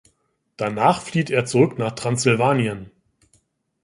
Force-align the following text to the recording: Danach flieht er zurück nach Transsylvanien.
Danach 0.57 0.99
flieht 1.03 1.29
er 1.29 1.45
zurück 1.45 1.77
nach 1.77 1.91
Transsylvanien. 1.91 2.89